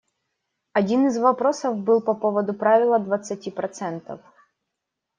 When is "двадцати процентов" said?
2.97-4.19